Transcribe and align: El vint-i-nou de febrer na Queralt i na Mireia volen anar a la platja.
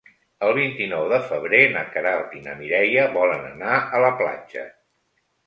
El 0.45 0.51
vint-i-nou 0.59 1.03
de 1.11 1.19
febrer 1.31 1.59
na 1.75 1.83
Queralt 1.97 2.33
i 2.39 2.41
na 2.47 2.57
Mireia 2.63 3.05
volen 3.19 3.45
anar 3.53 3.77
a 3.79 4.03
la 4.07 4.11
platja. 4.25 4.67